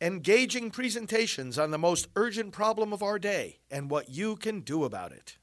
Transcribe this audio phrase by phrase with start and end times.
[0.00, 4.84] engaging presentations on the most urgent problem of our day and what you can do
[4.84, 5.36] about it.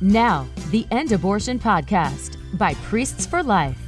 [0.00, 3.78] Now, the End Abortion Podcast by Priests for Life.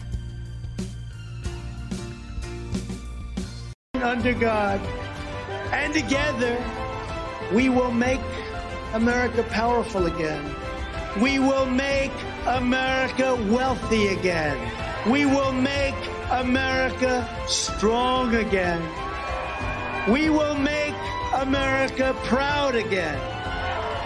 [3.95, 4.81] Under God,
[5.71, 6.63] and together
[7.53, 8.21] we will make
[8.93, 10.55] America powerful again.
[11.21, 12.13] We will make
[12.47, 14.82] America wealthy again.
[15.11, 15.97] We will make
[16.31, 18.81] America strong again.
[20.09, 20.95] We will make
[21.35, 23.19] America proud again.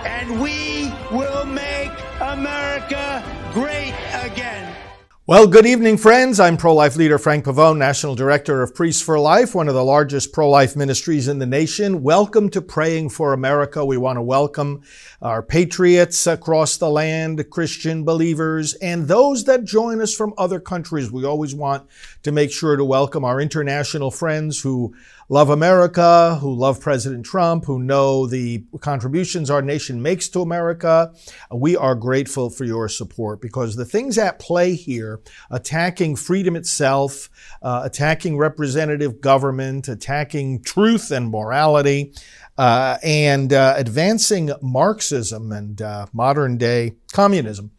[0.07, 4.86] And we will make America great again.
[5.29, 6.39] Well, good evening, friends.
[6.39, 9.83] I'm pro life leader Frank Pavone, National Director of Priests for Life, one of the
[9.83, 12.05] largest pro life ministries in the nation.
[12.05, 13.85] Welcome to Praying for America.
[13.85, 14.83] We want to welcome
[15.21, 21.11] our patriots across the land, Christian believers, and those that join us from other countries.
[21.11, 21.89] We always want
[22.23, 24.95] to make sure to welcome our international friends who
[25.29, 31.13] love America, who love President Trump, who know the contributions our nation makes to America.
[31.53, 37.29] We are grateful for your support because the things at play here, attacking freedom itself,
[37.63, 42.13] uh, attacking representative government, attacking truth and morality,
[42.59, 47.71] uh, and uh, advancing Marxism and uh, modern day communism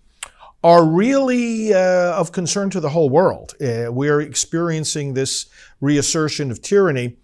[0.64, 3.54] are really uh, of concern to the whole world.
[3.62, 5.46] Uh, we're experiencing this
[5.80, 7.16] reassertion of tyranny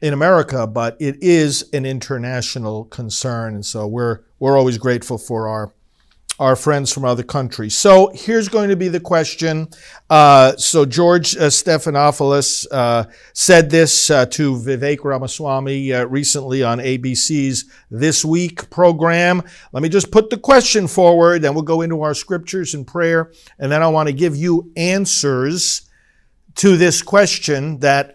[0.00, 3.54] in America, but it is an international concern.
[3.54, 5.72] And so we're, we're always grateful for our,
[6.38, 7.76] our friends from other countries.
[7.76, 9.68] So here's going to be the question.
[10.10, 16.78] Uh, so George uh, Stephanopoulos uh, said this uh, to Vivek Ramaswamy uh, recently on
[16.78, 19.42] ABC's This Week program.
[19.72, 23.32] Let me just put the question forward, and we'll go into our scriptures and prayer,
[23.58, 25.88] and then I want to give you answers
[26.56, 28.14] to this question that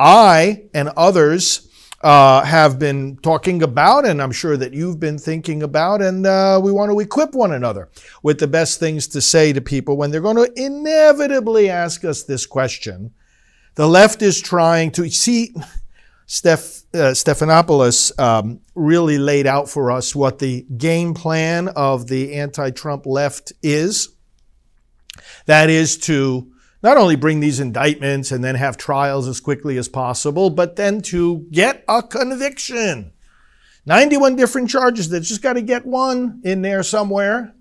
[0.00, 1.68] I and others
[2.00, 6.58] uh, have been talking about, and I'm sure that you've been thinking about, and uh,
[6.62, 7.90] we want to equip one another
[8.22, 12.22] with the best things to say to people when they're going to inevitably ask us
[12.22, 13.12] this question.
[13.74, 15.54] The left is trying to see.
[16.26, 22.34] Steph, uh, Stephanopoulos um, really laid out for us what the game plan of the
[22.34, 24.10] anti Trump left is.
[25.46, 26.52] That is to
[26.82, 31.02] not only bring these indictments and then have trials as quickly as possible, but then
[31.02, 33.12] to get a conviction.
[33.86, 35.08] 91 different charges.
[35.08, 37.54] They've just got to get one in there somewhere.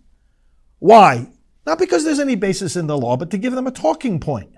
[0.80, 1.28] Why?
[1.66, 4.54] Not because there's any basis in the law, but to give them a talking point.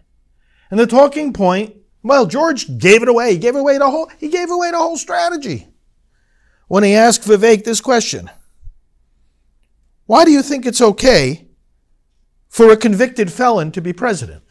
[0.69, 3.33] And the talking point, well, George gave it away.
[3.33, 5.67] He gave away the whole, he gave away the whole strategy.
[6.67, 8.29] When he asked Vivek this question,
[10.05, 11.47] why do you think it's okay
[12.47, 14.43] for a convicted felon to be president?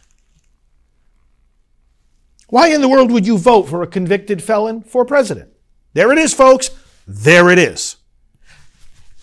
[2.50, 5.50] Why in the world would you vote for a convicted felon for president?
[5.94, 6.70] There it is, folks.
[7.06, 7.96] There it is.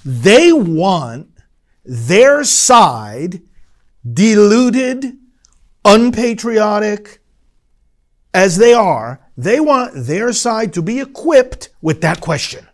[0.03, 1.29] They want
[1.83, 3.41] their side
[4.09, 5.17] deluded,
[5.83, 7.19] unpatriotic
[8.33, 9.21] as they are.
[9.35, 12.65] They want their side to be equipped with that question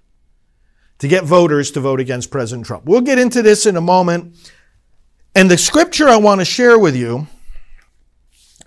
[1.00, 2.86] to get voters to vote against President Trump.
[2.86, 4.36] We'll get into this in a moment.
[5.36, 7.28] And the scripture I want to share with you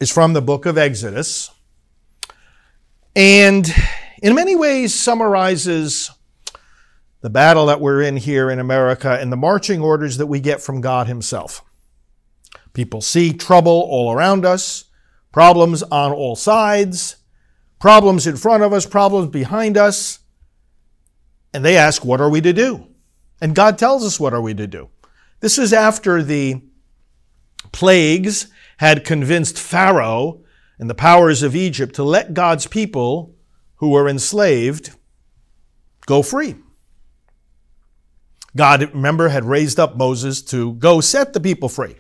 [0.01, 1.51] is from the book of Exodus
[3.17, 3.67] and
[4.23, 6.11] in many ways summarizes
[7.23, 10.61] the battle that we're in here in America and the marching orders that we get
[10.61, 11.65] from God Himself.
[12.75, 14.85] People see trouble all around us,
[15.33, 17.17] problems on all sides,
[17.81, 20.19] problems in front of us, problems behind us,
[21.55, 22.87] and they ask, What are we to do?
[23.41, 24.91] And God tells us what are we to do.
[25.41, 26.63] This is after the
[27.73, 28.49] plagues
[28.79, 30.43] had convinced Pharaoh
[30.79, 33.35] and the powers of Egypt to let God's people
[33.77, 34.91] who were enslaved
[36.07, 36.57] go free.
[38.55, 41.97] God, remember, had raised up Moses to go set the people free.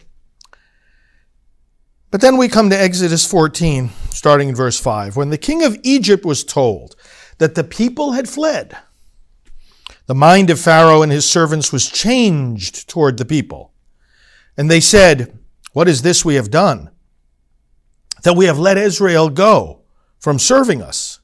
[2.10, 5.16] But then we come to Exodus 14, starting in verse 5.
[5.16, 6.96] When the king of Egypt was told
[7.38, 8.76] that the people had fled,
[10.06, 13.72] the mind of Pharaoh and his servants was changed toward the people.
[14.56, 15.38] And they said,
[15.72, 16.90] What is this we have done?
[18.26, 19.82] That we have let Israel go
[20.18, 21.20] from serving us.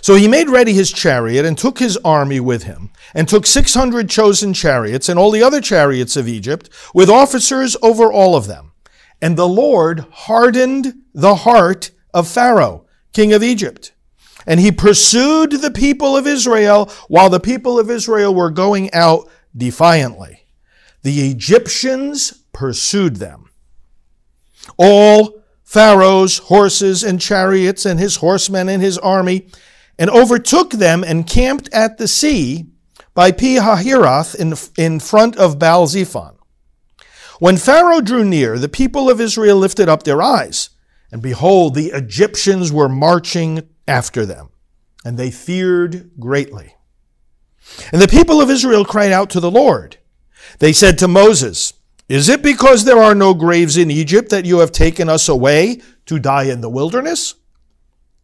[0.00, 4.10] So he made ready his chariot and took his army with him, and took 600
[4.10, 8.72] chosen chariots and all the other chariots of Egypt, with officers over all of them.
[9.22, 13.92] And the Lord hardened the heart of Pharaoh, king of Egypt.
[14.48, 19.30] And he pursued the people of Israel while the people of Israel were going out
[19.56, 20.40] defiantly.
[21.02, 23.48] The Egyptians pursued them.
[24.76, 25.39] All
[25.70, 29.46] Pharaoh's horses and chariots and his horsemen and his army,
[30.00, 32.66] and overtook them and camped at the sea
[33.14, 36.34] by Pi Hahiroth in, in front of Baal Zephon.
[37.38, 40.70] When Pharaoh drew near, the people of Israel lifted up their eyes,
[41.12, 44.48] and behold, the Egyptians were marching after them,
[45.04, 46.74] and they feared greatly.
[47.92, 49.98] And the people of Israel cried out to the Lord.
[50.58, 51.74] They said to Moses,
[52.10, 55.80] is it because there are no graves in Egypt that you have taken us away
[56.06, 57.36] to die in the wilderness?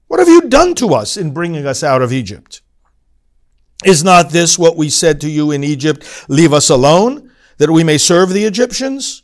[0.08, 2.62] What have you done to us in bringing us out of Egypt?
[3.84, 6.24] Is not this what we said to you in Egypt?
[6.28, 9.22] Leave us alone, that we may serve the Egyptians?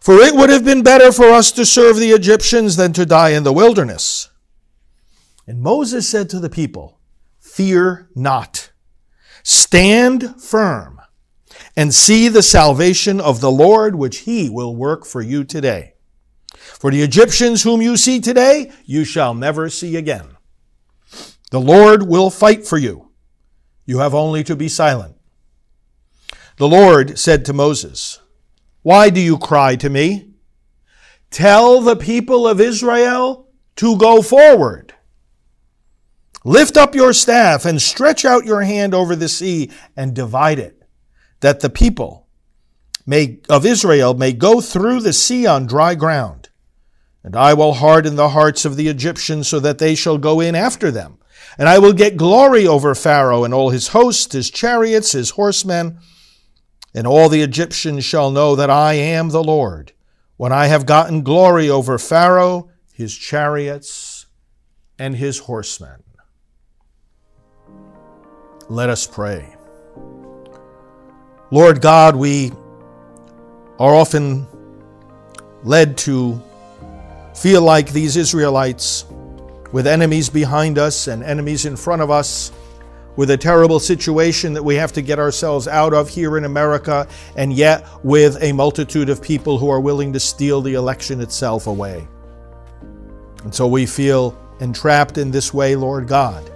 [0.00, 3.30] For it would have been better for us to serve the Egyptians than to die
[3.30, 4.30] in the wilderness.
[5.46, 7.00] And Moses said to the people,
[7.38, 8.72] Fear not.
[9.42, 10.99] Stand firm
[11.76, 15.94] and see the salvation of the Lord, which he will work for you today.
[16.54, 20.36] For the Egyptians whom you see today, you shall never see again.
[21.50, 23.10] The Lord will fight for you.
[23.84, 25.16] You have only to be silent.
[26.56, 28.20] The Lord said to Moses,
[28.82, 30.34] Why do you cry to me?
[31.30, 34.94] Tell the people of Israel to go forward.
[36.44, 40.79] Lift up your staff and stretch out your hand over the sea and divide it
[41.40, 42.26] that the people
[43.06, 46.48] may, of Israel may go through the sea on dry ground.
[47.22, 50.54] And I will harden the hearts of the Egyptians so that they shall go in
[50.54, 51.18] after them.
[51.58, 55.98] And I will get glory over Pharaoh and all his hosts, his chariots, his horsemen.
[56.94, 59.92] And all the Egyptians shall know that I am the Lord,
[60.36, 64.26] when I have gotten glory over Pharaoh, his chariots,
[64.98, 66.02] and his horsemen.
[68.68, 69.59] Let us pray.
[71.52, 72.52] Lord God, we
[73.80, 74.46] are often
[75.64, 76.40] led to
[77.34, 79.04] feel like these Israelites,
[79.72, 82.52] with enemies behind us and enemies in front of us,
[83.16, 87.08] with a terrible situation that we have to get ourselves out of here in America,
[87.36, 91.66] and yet with a multitude of people who are willing to steal the election itself
[91.66, 92.06] away.
[93.42, 96.49] And so we feel entrapped in this way, Lord God.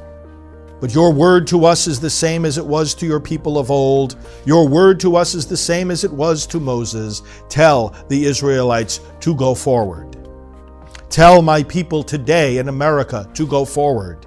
[0.85, 3.71] But your word to us is the same as it was to your people of
[3.71, 4.17] old.
[4.45, 7.23] Your word to us is the same as it was to Moses.
[7.49, 10.19] Tell the Israelites to go forward.
[11.09, 14.27] Tell my people today in America to go forward.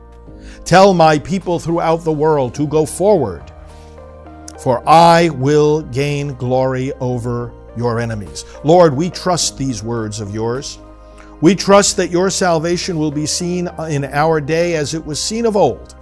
[0.65, 3.43] Tell my people throughout the world to go forward.
[4.59, 8.45] For I will gain glory over your enemies.
[8.63, 10.79] Lord, we trust these words of yours.
[11.39, 15.45] We trust that your salvation will be seen in our day as it was seen
[15.45, 15.93] of old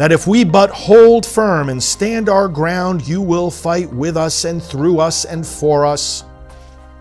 [0.00, 4.46] that if we but hold firm and stand our ground, you will fight with us
[4.46, 6.24] and through us and for us.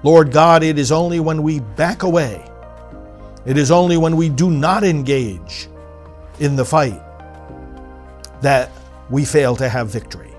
[0.04, 2.46] Lord God, it is only when we back away,
[3.46, 5.70] it is only when we do not engage
[6.42, 7.02] in the fight
[8.42, 8.70] that
[9.10, 10.34] we fail to have victory.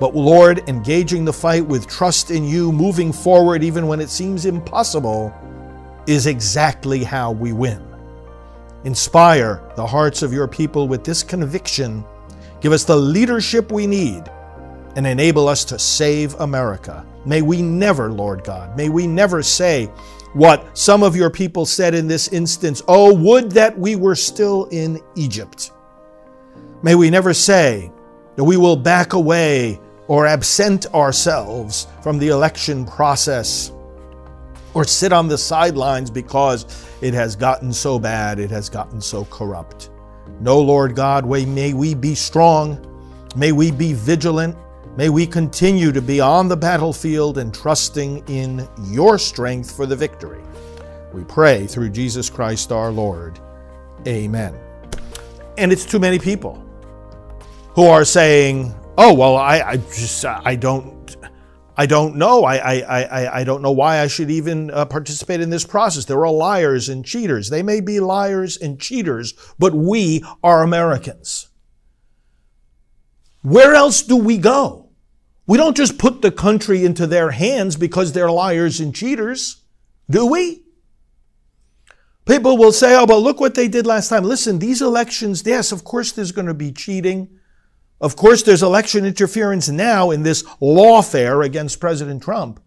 [0.00, 4.46] But Lord, engaging the fight with trust in you, moving forward even when it seems
[4.46, 5.32] impossible,
[6.08, 7.87] is exactly how we win.
[8.84, 12.04] Inspire the hearts of your people with this conviction.
[12.60, 14.24] Give us the leadership we need
[14.96, 17.04] and enable us to save America.
[17.24, 19.86] May we never, Lord God, may we never say
[20.32, 24.66] what some of your people said in this instance Oh, would that we were still
[24.66, 25.72] in Egypt.
[26.82, 27.90] May we never say
[28.36, 33.72] that we will back away or absent ourselves from the election process
[34.74, 39.24] or sit on the sidelines because it has gotten so bad, it has gotten so
[39.26, 39.90] corrupt.
[40.40, 42.84] No, Lord God, may we be strong,
[43.36, 44.56] may we be vigilant,
[44.96, 49.96] may we continue to be on the battlefield and trusting in your strength for the
[49.96, 50.42] victory.
[51.12, 53.38] We pray through Jesus Christ our Lord.
[54.06, 54.54] Amen.
[55.56, 56.64] And it's too many people
[57.74, 60.97] who are saying, oh, well, I, I just, I don't
[61.80, 62.42] I don't know.
[62.42, 66.06] I, I, I, I don't know why I should even uh, participate in this process.
[66.06, 67.50] There are all liars and cheaters.
[67.50, 71.50] They may be liars and cheaters, but we are Americans.
[73.42, 74.90] Where else do we go?
[75.46, 79.62] We don't just put the country into their hands because they're liars and cheaters,
[80.10, 80.64] do we?
[82.26, 84.24] People will say, oh, but look what they did last time.
[84.24, 87.37] Listen, these elections, yes, of course there's going to be cheating.
[88.00, 92.60] Of course, there's election interference now in this lawfare against President Trump.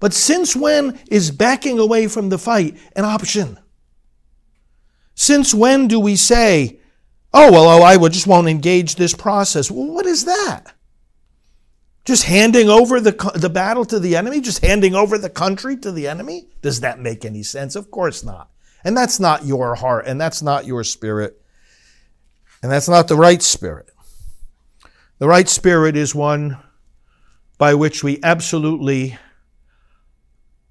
[0.00, 3.58] But since when is backing away from the fight an option?
[5.14, 6.78] Since when do we say,
[7.34, 9.70] oh, well, oh, I just won't engage this process?
[9.70, 10.74] Well, what is that?
[12.04, 14.40] Just handing over the, the battle to the enemy?
[14.40, 16.48] Just handing over the country to the enemy?
[16.62, 17.74] Does that make any sense?
[17.74, 18.50] Of course not.
[18.84, 21.42] And that's not your heart, and that's not your spirit,
[22.62, 23.90] and that's not the right spirit.
[25.18, 26.58] The right spirit is one
[27.58, 29.18] by which we absolutely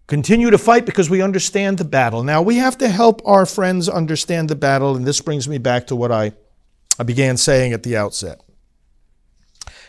[0.08, 2.24] continue to fight because we understand the battle.
[2.24, 5.88] Now, we have to help our friends understand the battle, and this brings me back
[5.88, 6.32] to what I,
[6.98, 8.42] I began saying at the outset.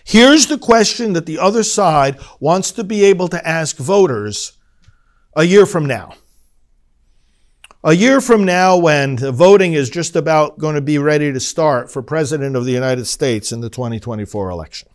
[0.04, 4.58] Here's the question that the other side wants to be able to ask voters
[5.36, 6.14] a year from now.
[7.84, 11.38] A year from now, when the voting is just about going to be ready to
[11.38, 14.88] start for President of the United States in the 2024 election.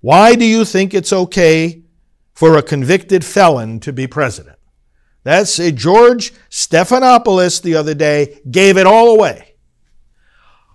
[0.00, 1.82] Why do you think it's okay
[2.32, 4.56] for a convicted felon to be president?
[5.24, 9.56] That's a George Stephanopoulos the other day gave it all away.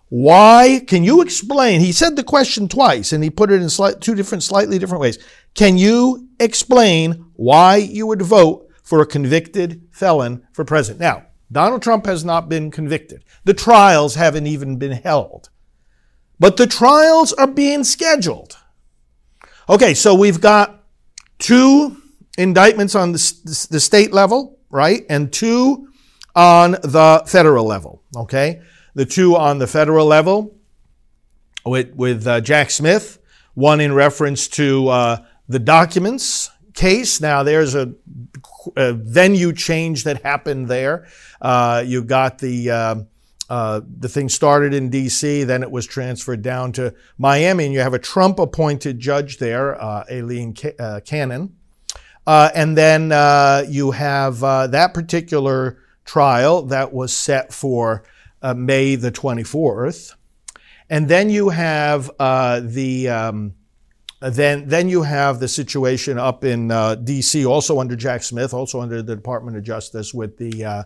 [0.10, 0.82] Why?
[0.86, 1.80] Can you explain?
[1.80, 5.02] He said the question twice and he put it in slight, two different, slightly different
[5.02, 5.18] ways.
[5.54, 11.00] Can you explain why you would vote for a convicted felon for president?
[11.00, 13.24] Now, Donald Trump has not been convicted.
[13.44, 15.50] The trials haven't even been held.
[16.40, 18.58] But the trials are being scheduled.
[19.68, 20.84] Okay, so we've got
[21.38, 21.98] two
[22.38, 25.06] indictments on the, the state level, right?
[25.10, 25.90] And two
[26.36, 28.62] on the federal level, okay?
[29.00, 30.58] the two on the federal level
[31.66, 33.20] with, with uh, Jack Smith,
[33.54, 37.22] one in reference to uh, the documents case.
[37.22, 37.94] Now, there's a,
[38.76, 41.08] a, venue change that happened there.
[41.42, 42.96] Uh, you got the uh,
[43.50, 47.80] uh, the thing started in D.C., then it was transferred down to Miami, and you
[47.80, 51.56] have a Trump-appointed judge there, uh, Aileen Cannon,
[52.28, 53.10] and then
[53.72, 58.04] you have that particular trial that was set for
[58.42, 60.16] uh, May the 24th.
[60.90, 63.54] And then you have uh, the um,
[64.22, 67.46] then then you have the situation up in uh, D.C.
[67.46, 70.84] also under Jack Smith, also under the Department of Justice with the uh,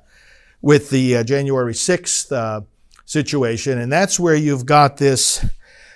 [0.61, 2.61] with the uh, January 6th uh,
[3.05, 5.43] situation, and that's where you've got this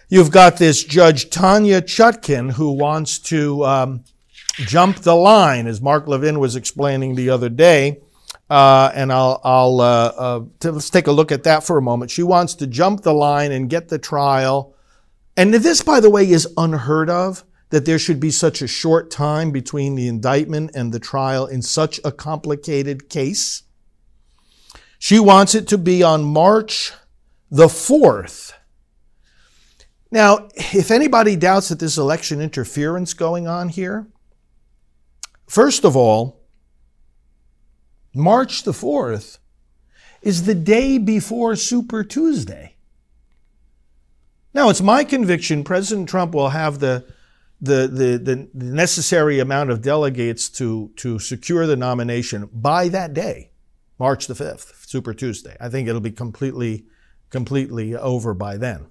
[0.09, 4.03] you've got this Judge Tanya Chutkan who wants to um,
[4.55, 8.01] jump the line, as Mark Levin was explaining the other day.
[8.49, 11.81] Uh, and I'll, I'll uh, uh, t- let's take a look at that for a
[11.81, 12.11] moment.
[12.11, 14.73] She wants to jump the line and get the trial.
[15.37, 19.11] And this, by the way, is unheard of that there should be such a short
[19.11, 23.61] time between the indictment and the trial in such a complicated case.
[24.97, 26.91] She wants it to be on March
[27.51, 28.53] the 4th.
[30.09, 34.07] Now, if anybody doubts that there's election interference going on here,
[35.45, 36.41] first of all,
[38.15, 39.37] March the 4th,
[40.23, 42.76] is the day before Super Tuesday.
[44.57, 47.05] Now, it's my conviction President Trump will have the,
[47.61, 53.51] the, the, the, necessary amount of delegates to, to secure the nomination by that day,
[53.99, 55.55] March the 5th, Super Tuesday.
[55.61, 56.87] I think it'll be completely,
[57.29, 58.87] completely over by then.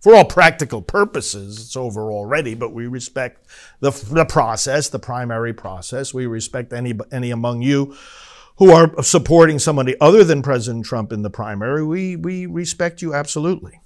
[0.00, 3.46] For all practical purposes, it's over already, but we respect
[3.80, 6.14] the, the process, the primary process.
[6.14, 7.94] We respect any, any among you
[8.56, 13.12] who are supporting somebody other than President Trump in the primary, we, we respect you
[13.12, 13.82] absolutely.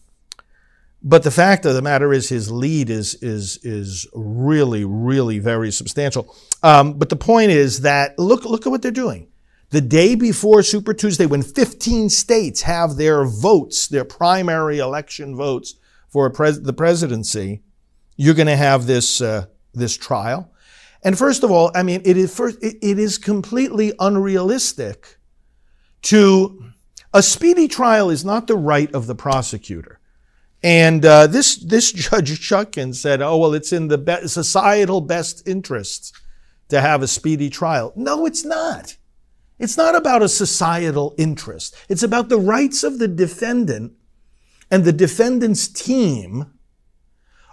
[1.03, 5.71] But the fact of the matter is, his lead is is is really, really very
[5.71, 6.35] substantial.
[6.63, 9.29] Um, but the point is that look look at what they're doing.
[9.71, 15.75] The day before Super Tuesday, when 15 states have their votes, their primary election votes
[16.09, 17.63] for pres- the presidency,
[18.17, 20.53] you're going to have this uh, this trial.
[21.03, 25.19] And first of all, I mean, it is first, it, it is completely unrealistic
[26.03, 26.73] to
[27.13, 29.96] a speedy trial is not the right of the prosecutor.
[30.67, 35.47] And uh, this this Judge Chutkan said, "Oh well, it's in the be- societal best
[35.47, 36.13] interests
[36.71, 38.97] to have a speedy trial." No, it's not.
[39.61, 41.77] It's not about a societal interest.
[41.89, 43.93] It's about the rights of the defendant
[44.69, 46.53] and the defendant's team,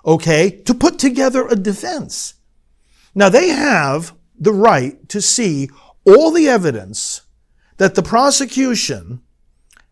[0.03, 2.33] okay, to put together a defense.
[3.13, 5.69] Now, they have the right to see
[6.03, 7.21] all the evidence
[7.77, 9.21] that the prosecution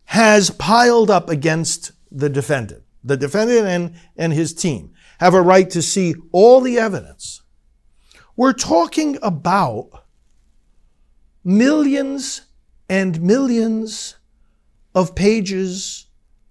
[0.05, 2.83] has piled up against the defendant.
[3.03, 7.41] The defendant and, and his team have a right to see all the evidence.
[8.35, 9.89] We're talking about
[11.43, 12.41] millions
[12.89, 14.15] and millions
[14.93, 16.07] of pages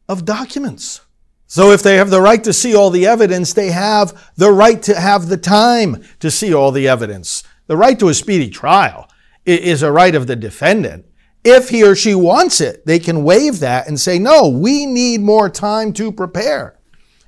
[0.09, 1.01] of documents.
[1.47, 4.81] So if they have the right to see all the evidence, they have the right
[4.85, 7.43] to have the time to see all the evidence.
[7.67, 9.09] The right to a speedy trial
[9.45, 11.07] is a right of the defendant.
[11.45, 15.21] If he or she wants it, they can waive that and say, no, we need
[15.21, 16.79] more time to prepare.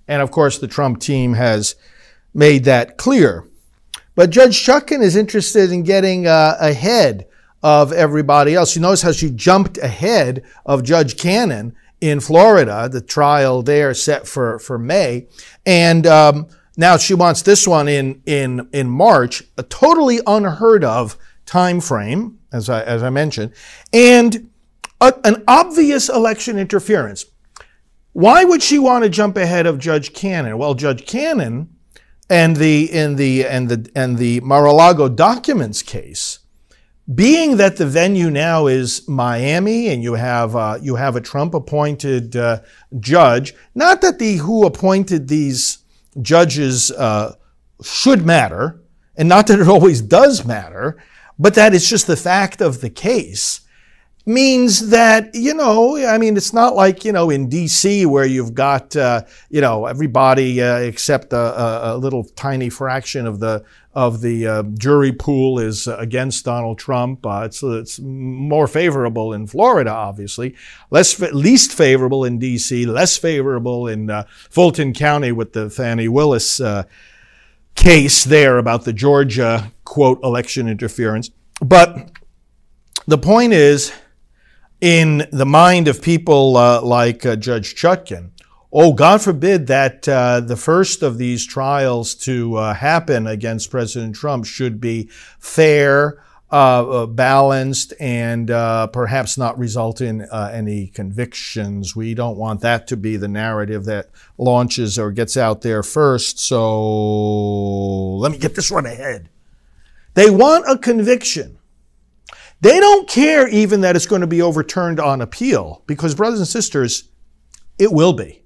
[0.07, 1.76] And of course, the Trump team has
[2.35, 3.49] made that clear.
[4.14, 7.26] But Judge Chutkan is interested in getting uh, ahead
[7.62, 8.75] of everybody else.
[8.75, 14.26] You notice how she jumped ahead of Judge Cannon in Florida, the trial there set
[14.26, 15.28] for, for May.
[15.64, 21.16] And um, now she wants this one in, in, in March, a totally unheard of
[21.47, 23.52] time frame, as I, as I mentioned,
[23.92, 24.50] and
[25.00, 27.26] a, an obvious election interference.
[28.12, 30.59] Why would she want to jump ahead of Judge Cannon?
[30.59, 31.71] Well, Judge Cannon
[32.28, 36.40] and the in the and the and the Mar-a-Lago documents case,
[37.12, 41.54] being that the venue now is Miami and you have uh, you have a Trump
[41.54, 42.61] appointed uh,
[43.00, 45.78] judge, not that the who appointed these
[46.21, 47.35] judges uh,
[47.82, 48.80] should matter,
[49.16, 51.02] and not that it always does matter,
[51.42, 53.62] but that it's just the fact of the case
[54.25, 58.54] means that you know i mean it's not like you know in dc where you've
[58.54, 59.20] got uh,
[59.50, 64.62] you know everybody uh, except a, a, little tiny fraction of the of the uh,
[64.78, 67.26] jury pool is against donald trump.
[67.26, 70.54] Uh, it's, it's more favorable in florida obviously
[70.90, 76.61] less least favorable in dc less favorable in uh, fulton county with the fani willis
[76.61, 76.84] uh,
[77.75, 81.31] case there about the georgia quote election interference.
[81.61, 82.11] But
[83.07, 83.93] the point is
[84.81, 88.31] in the mind of people uh, like uh, Judge Chutkan,
[88.73, 94.17] oh, God forbid that uh, the first of these trials to uh, happen against President
[94.17, 98.49] Trump should be fair, uh, uh, balanced, and
[98.92, 101.97] perhaps not result in any convictions.
[101.97, 106.38] We don't want that to be the narrative that launches or gets out there first.
[106.38, 109.30] So let me get this one ahead.
[110.14, 111.59] They want a conviction.
[112.61, 116.47] They don't care even that it's going to be overturned on appeal because, brothers and
[116.47, 117.09] sisters,
[117.78, 118.44] it will be.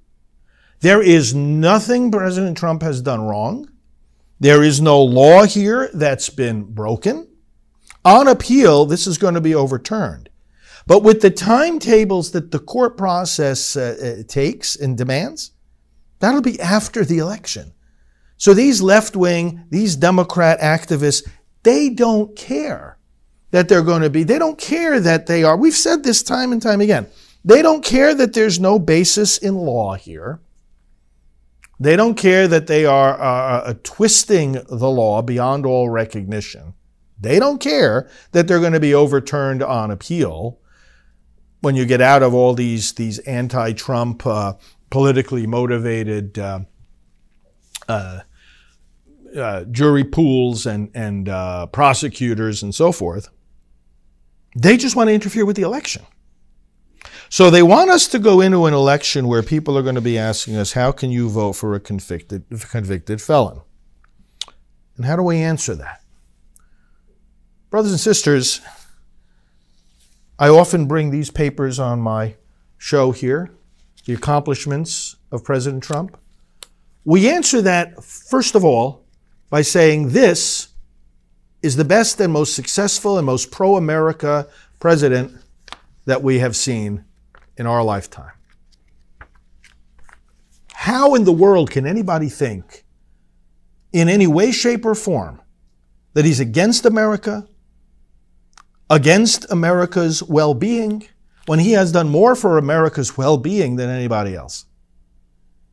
[0.79, 3.69] There is nothing President Trump has done wrong.
[4.39, 7.26] There is no law here that's been broken.
[8.07, 10.29] On appeal, this is going to be overturned.
[10.85, 15.51] But with the timetables that the court process uh, uh takes and demands,
[16.19, 17.73] that'll be after the election.
[18.37, 21.29] So these left wing, these Democrat activists,
[21.63, 22.97] they don't care
[23.51, 24.23] that they're going to be.
[24.23, 25.57] They don't care that they are.
[25.57, 27.07] We've said this time and time again.
[27.43, 30.39] They don't care that there's no basis in law here.
[31.77, 36.73] They don't care that they are uh, uh, twisting the law beyond all recognition.
[37.19, 40.59] They don't care that they're going to be overturned on appeal
[41.61, 44.53] when you get out of all these, these anti Trump, uh,
[44.89, 46.59] politically motivated uh,
[47.87, 48.19] uh,
[49.35, 51.25] uh, jury pools and, and
[51.71, 53.29] prosecutors and so forth.
[54.55, 56.03] They just want to interfere with the election.
[57.29, 60.17] So they want us to go into an election where people are going to be
[60.17, 63.61] asking us, how can you vote for a convicted, convicted felon?
[64.95, 66.01] And how do we answer that?
[67.69, 68.61] Brothers and sisters,
[70.39, 72.35] I often bring these papers on my
[72.77, 73.51] show here,
[74.05, 76.17] the accomplishments of President Trump.
[77.03, 79.03] We answer that, first of all,
[79.49, 80.69] by saying this
[81.61, 84.47] is the best and most successful and most pro America
[84.79, 85.35] president
[86.05, 87.03] that we have seen
[87.57, 88.31] in our lifetime.
[90.71, 92.85] How in the world can anybody think,
[93.91, 95.41] in any way, shape, or form,
[96.13, 97.45] that he's against America,
[98.89, 101.07] against America's well being,
[101.45, 104.65] when he has done more for America's well being than anybody else?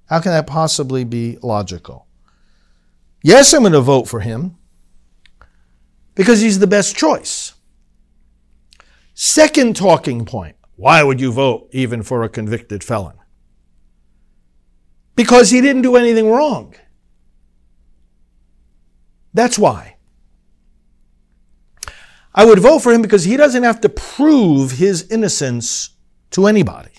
[0.06, 2.06] How can that possibly be logical?
[3.22, 4.56] Yes, I'm going to vote for him
[6.14, 7.54] because he's the best choice.
[9.14, 13.16] Second talking point why would you vote even for a convicted felon?
[15.14, 16.74] Because he didn't do anything wrong.
[19.32, 19.93] That's why.
[22.34, 25.90] I would vote for him because he doesn't have to prove his innocence
[26.30, 26.90] to anybody.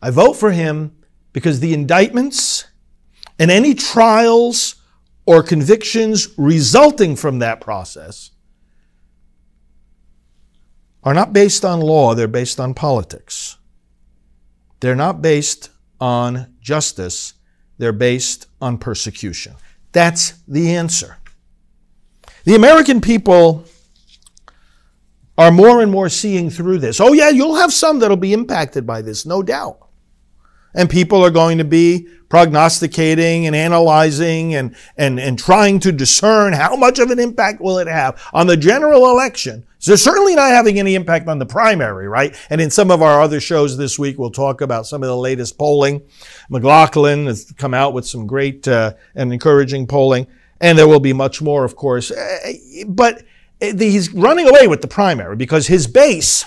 [0.00, 0.96] I vote for him
[1.32, 2.64] because the indictments
[3.38, 4.76] and any trials
[5.26, 8.30] or convictions resulting from that process
[11.04, 13.56] are not based on law, they're based on politics.
[14.80, 17.34] They're not based on justice,
[17.78, 19.54] they're based on persecution.
[19.92, 21.18] That's the answer.
[22.50, 23.64] The American people
[25.38, 27.00] are more and more seeing through this.
[27.00, 29.78] Oh, yeah, you'll have some that'll be impacted by this, no doubt.
[30.74, 36.52] And people are going to be prognosticating and analyzing and, and, and trying to discern
[36.52, 39.64] how much of an impact will it have on the general election.
[39.78, 42.36] So certainly not having any impact on the primary, right?
[42.50, 45.16] And in some of our other shows this week, we'll talk about some of the
[45.16, 46.02] latest polling.
[46.48, 50.26] McLaughlin has come out with some great uh, and encouraging polling,
[50.60, 52.10] and there will be much more, of course.
[52.10, 52.52] Uh,
[52.86, 53.22] but
[53.60, 56.44] he's running away with the primary because his base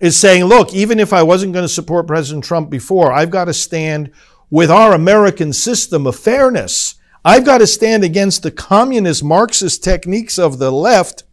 [0.00, 3.46] is saying, look, even if I wasn't going to support President Trump before, I've got
[3.46, 4.10] to stand
[4.50, 6.96] with our American system of fairness.
[7.24, 11.24] I've got to stand against the communist Marxist techniques of the left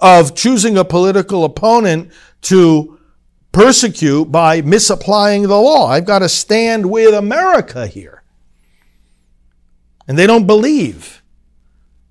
[0.00, 2.10] of choosing a political opponent
[2.42, 2.98] to
[3.52, 5.88] persecute by misapplying the law.
[5.88, 8.23] I've got to stand with America here.
[10.06, 11.22] And they don't believe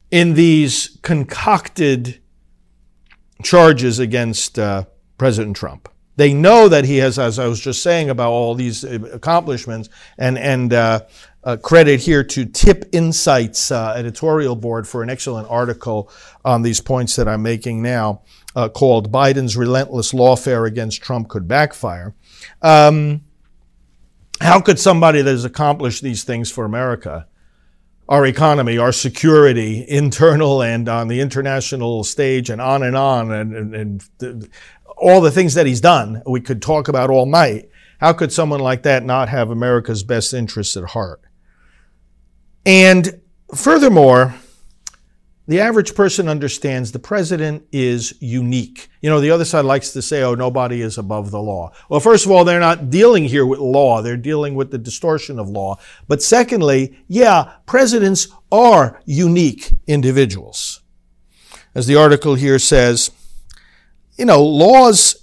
[0.09, 2.19] in these concocted
[3.43, 4.85] charges against uh,
[5.17, 5.89] President Trump.
[6.15, 10.37] They know that he has, as I was just saying about all these accomplishments, and
[10.37, 11.01] and uh,
[11.43, 16.11] uh, credit here to TIPP Insights uh, editorial board for an excellent article
[16.45, 18.21] on these points that I'm making now,
[18.55, 22.13] uh, called "Biden's Relentless Lawfare Against Trump Could Backfire."
[22.61, 23.21] Um,
[24.39, 27.27] how could somebody that has accomplished these things for America,
[28.09, 33.75] our economy, our security, internal and on the international stage, and on and on, and,
[33.75, 34.49] and, and
[34.97, 37.69] all the things that he's done, we could talk about all night.
[37.99, 41.21] How could someone like that not have America's best interests at heart?
[42.65, 43.21] And
[43.55, 44.35] furthermore,
[45.45, 48.87] the average person understands the president is unique.
[49.01, 51.73] You know, the other side likes to say, oh, nobody is above the law.
[51.89, 54.01] Well, first of all, they're not dealing here with law.
[54.01, 55.79] They're dealing with the distortion of law.
[56.07, 60.81] But secondly, yeah, presidents are unique individuals.
[61.75, 63.11] As the article here says,
[64.17, 65.15] you know, laws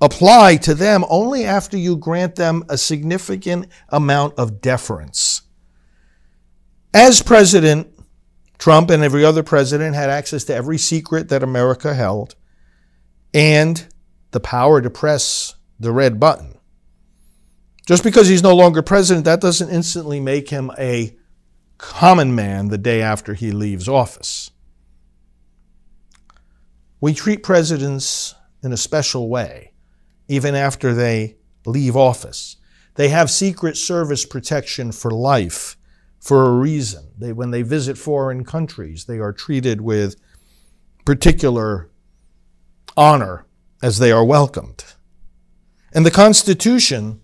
[0.00, 5.42] apply to them only after you grant them a significant amount of deference.
[6.94, 7.88] As President
[8.62, 12.36] Trump and every other president had access to every secret that America held
[13.34, 13.92] and
[14.30, 16.56] the power to press the red button.
[17.88, 21.12] Just because he's no longer president, that doesn't instantly make him a
[21.76, 24.52] common man the day after he leaves office.
[27.00, 29.72] We treat presidents in a special way,
[30.28, 31.34] even after they
[31.66, 32.58] leave office.
[32.94, 35.76] They have Secret Service protection for life
[36.22, 37.08] for a reason.
[37.18, 40.14] They, when they visit foreign countries, they are treated with
[41.04, 41.90] particular
[42.96, 43.44] honor
[43.82, 44.84] as they are welcomed.
[45.92, 47.20] And the Constitution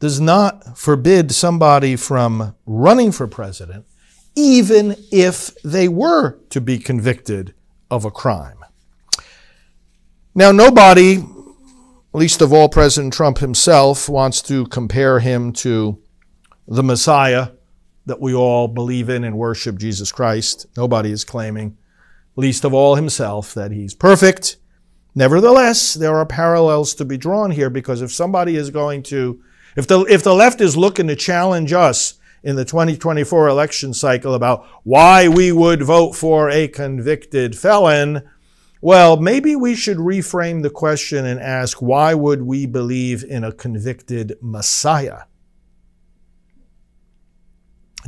[0.00, 3.86] does not forbid somebody from running for president,
[4.34, 7.54] even if they were to be convicted
[7.90, 8.58] of a crime.
[10.34, 11.24] Now, nobody,
[12.12, 16.02] least of all President Trump himself, wants to compare him to
[16.66, 17.50] the Messiah
[18.06, 20.66] that we all believe in and worship, Jesus Christ.
[20.76, 21.76] Nobody is claiming,
[22.36, 24.56] least of all himself, that he's perfect.
[25.14, 29.42] Nevertheless, there are parallels to be drawn here because if somebody is going to,
[29.76, 34.34] if the, if the left is looking to challenge us in the 2024 election cycle
[34.34, 38.22] about why we would vote for a convicted felon,
[38.80, 43.52] well, maybe we should reframe the question and ask why would we believe in a
[43.52, 45.22] convicted Messiah?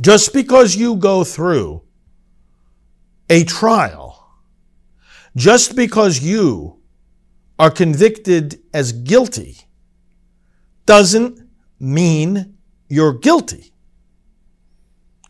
[0.01, 1.83] Just because you go through
[3.29, 4.33] a trial,
[5.35, 6.79] just because you
[7.57, 9.57] are convicted as guilty,
[10.85, 11.39] doesn't
[11.79, 12.57] mean
[12.87, 13.73] you're guilty.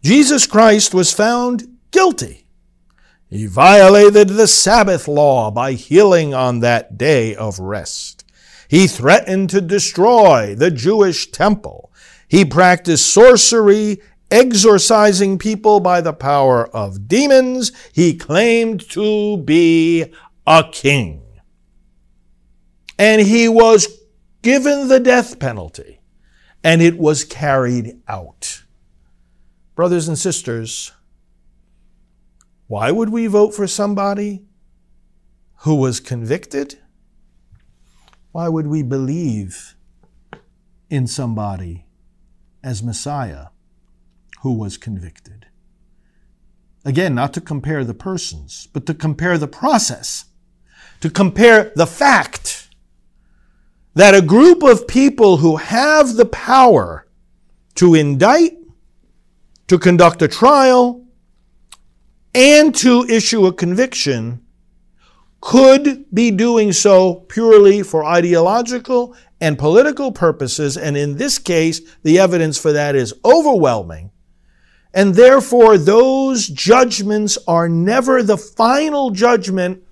[0.04, 2.46] Jesus Christ was found guilty.
[3.30, 8.24] He violated the Sabbath law by healing on that day of rest.
[8.68, 11.92] He threatened to destroy the Jewish temple.
[12.28, 14.00] He practiced sorcery,
[14.32, 17.72] exorcising people by the power of demons.
[17.94, 20.14] He claimed to be
[20.46, 21.24] a king.
[22.98, 23.88] And he was
[24.42, 26.02] given the death penalty,
[26.64, 28.64] and it was carried out.
[29.76, 30.92] Brothers and sisters,
[32.68, 34.44] why would we vote for somebody
[35.62, 36.78] who was convicted?
[38.32, 39.76] Why would we believe
[40.90, 41.86] in somebody
[42.64, 43.48] as Messiah
[44.42, 45.48] who was convicted?
[46.86, 50.26] Again, not to compare the persons, but to compare the process,
[51.02, 52.70] to compare the fact
[53.96, 57.06] that a group of people who have the power
[57.76, 58.58] to indict,
[59.68, 61.06] to conduct a trial,
[62.34, 64.46] and to issue a conviction
[65.42, 70.78] could be doing so purely for ideological and political purposes.
[70.78, 74.12] And in this case, the evidence for that is overwhelming.
[74.94, 79.84] And therefore, those judgments are never the final judgment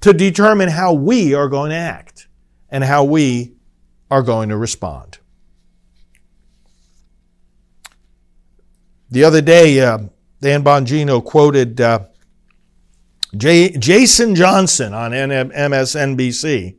[0.00, 2.28] to determine how we are going to act
[2.70, 3.54] and how we
[4.10, 5.18] are going to respond.
[9.10, 9.98] The other day, uh,
[10.40, 12.00] Dan Bongino quoted uh,
[13.36, 16.76] J- Jason Johnson on MSNBC,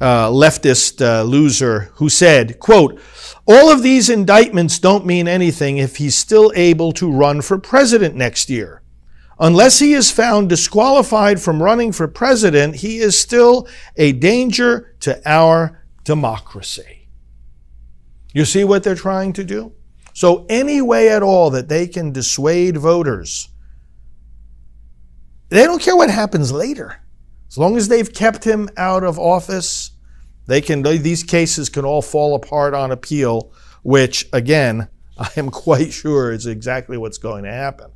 [0.00, 3.00] uh, leftist uh, loser, who said, quote,
[3.46, 8.14] all of these indictments don't mean anything if he's still able to run for president
[8.14, 8.82] next year.
[9.38, 15.20] Unless he is found disqualified from running for president, he is still a danger to
[15.28, 17.08] our democracy.
[18.32, 19.72] You see what they're trying to do?
[20.14, 23.48] So, any way at all that they can dissuade voters,
[25.48, 26.96] they don't care what happens later.
[27.48, 29.90] As long as they've kept him out of office,
[30.46, 33.52] they can these cases can all fall apart on appeal,
[33.82, 37.92] which again, I am quite sure is exactly what's going to happen.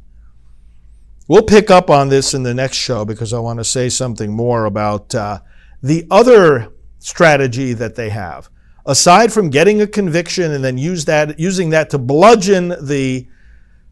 [1.29, 4.33] We'll pick up on this in the next show because I want to say something
[4.33, 5.41] more about uh,
[5.83, 8.49] the other strategy that they have
[8.87, 13.27] aside from getting a conviction and then use that, using that to bludgeon the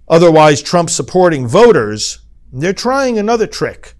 [0.08, 2.20] otherwise Trump supporting voters,
[2.52, 3.94] they're trying another trick.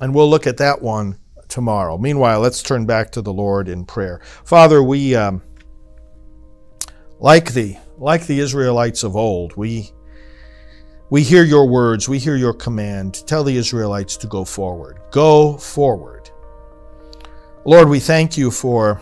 [0.00, 1.18] And we'll look at that one
[1.54, 1.96] tomorrow.
[1.96, 4.20] Meanwhile, let's turn back to the Lord in prayer.
[4.44, 5.40] Father, we, um,
[7.20, 9.92] like the, like the Israelites of old, we,
[11.10, 13.24] we hear your words, we hear your command.
[13.28, 14.98] Tell the Israelites to go forward.
[15.12, 16.28] Go forward.
[17.64, 19.00] Lord, we thank you for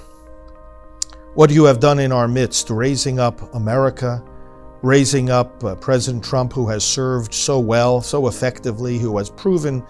[1.33, 4.23] what you have done in our midst, raising up America,
[4.83, 9.83] raising up uh, President Trump, who has served so well, so effectively, who has proven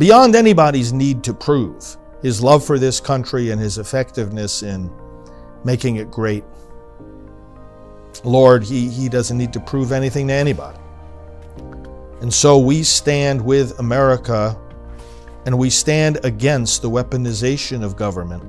[0.00, 4.90] beyond anybody's need to prove his love for this country and his effectiveness in
[5.64, 6.44] making it great.
[8.24, 10.78] Lord, he, he doesn't need to prove anything to anybody.
[12.20, 14.58] And so we stand with America
[15.46, 18.42] and we stand against the weaponization of government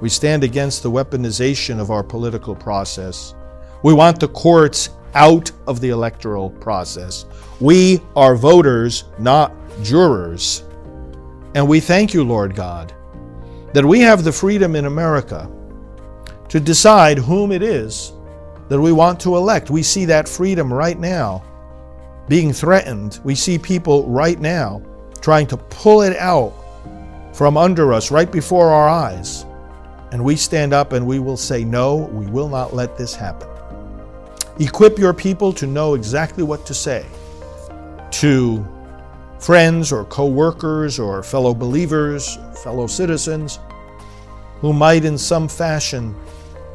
[0.00, 3.34] we stand against the weaponization of our political process.
[3.82, 7.26] We want the courts out of the electoral process.
[7.60, 9.52] We are voters, not
[9.82, 10.64] jurors.
[11.54, 12.94] And we thank you, Lord God,
[13.72, 15.50] that we have the freedom in America
[16.48, 18.12] to decide whom it is
[18.68, 19.70] that we want to elect.
[19.70, 21.44] We see that freedom right now
[22.28, 23.20] being threatened.
[23.24, 24.82] We see people right now
[25.20, 26.54] trying to pull it out
[27.32, 29.44] from under us right before our eyes.
[30.12, 33.48] And we stand up and we will say, No, we will not let this happen.
[34.58, 37.06] Equip your people to know exactly what to say
[38.10, 38.66] to
[39.40, 43.58] friends or co workers or fellow believers, fellow citizens
[44.60, 46.14] who might in some fashion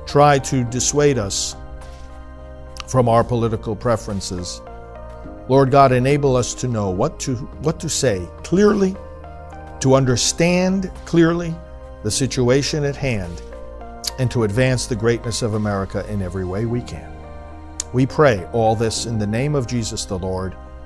[0.07, 1.55] try to dissuade us
[2.87, 4.61] from our political preferences.
[5.47, 8.95] Lord God, enable us to know what to, what to say clearly,
[9.79, 11.53] to understand clearly,
[12.03, 13.41] the situation at hand
[14.19, 17.11] and to advance the greatness of America in every way we can.
[17.93, 20.55] We pray all this in the name of Jesus the Lord,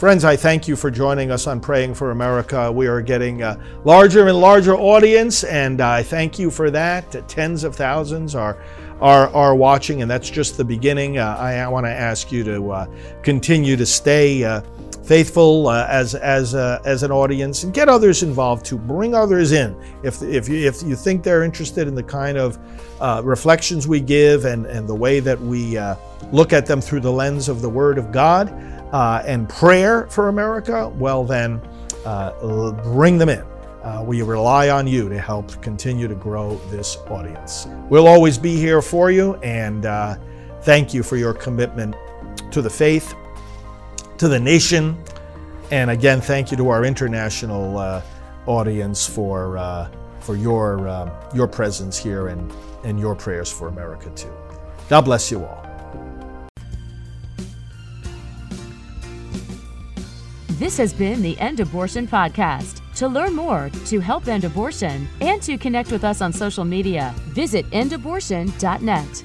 [0.00, 2.72] Friends, I thank you for joining us on Praying for America.
[2.72, 7.28] We are getting a larger and larger audience, and I thank you for that.
[7.28, 8.56] Tens of thousands are
[9.02, 11.18] are, are watching, and that's just the beginning.
[11.18, 12.86] Uh, I, I want to ask you to uh,
[13.22, 14.62] continue to stay uh,
[15.02, 19.52] faithful uh, as as uh, as an audience and get others involved to bring others
[19.52, 22.58] in if if you if you think they're interested in the kind of
[23.00, 25.94] uh, reflections we give and and the way that we uh,
[26.32, 28.52] look at them through the lens of the Word of God
[28.92, 30.88] uh, and prayer for America.
[30.90, 31.60] Well, then
[32.04, 33.44] uh, bring them in.
[34.06, 37.66] we rely on you to help continue to grow this audience.
[37.88, 39.84] We'll always be here for you, and
[40.62, 41.96] thank you for your commitment
[42.50, 43.14] to the faith
[44.20, 45.02] to the nation.
[45.70, 48.02] And again, thank you to our international uh,
[48.44, 52.52] audience for, uh, for your, uh, your presence here and,
[52.84, 54.32] and your prayers for America too.
[54.90, 55.66] God bless you all.
[60.48, 62.82] This has been the End Abortion Podcast.
[62.96, 67.14] To learn more, to help end abortion, and to connect with us on social media,
[67.28, 69.24] visit endabortion.net.